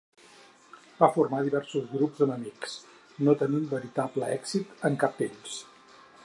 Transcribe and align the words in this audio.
Va 1.01 1.09
formar 1.17 1.41
diversos 1.47 1.85
grups 1.91 2.23
amb 2.27 2.35
amics, 2.37 2.73
no 3.27 3.37
tenint 3.43 3.69
veritable 3.75 4.31
èxit 4.41 4.75
amb 4.91 5.03
cap 5.05 5.21
d'ells. 5.23 5.61